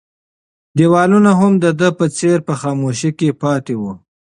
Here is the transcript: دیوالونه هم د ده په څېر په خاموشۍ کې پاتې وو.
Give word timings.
دیوالونه 0.77 1.31
هم 1.39 1.53
د 1.63 1.65
ده 1.79 1.89
په 1.99 2.05
څېر 2.17 2.37
په 2.47 2.53
خاموشۍ 2.61 3.11
کې 3.19 3.37
پاتې 3.41 3.73
وو. 3.81 3.93